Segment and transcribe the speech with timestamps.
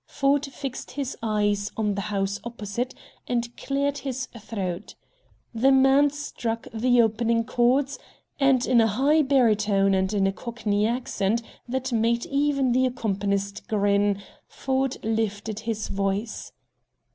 [0.07, 2.95] Ford fixed his eyes on the houses opposite,
[3.27, 4.95] and cleared his throat.
[5.53, 7.99] The man struck the opening chords,
[8.39, 13.67] and in a high barytone, and in a cockney accent that made even the accompanist
[13.67, 16.51] grin, Ford lifted his voice.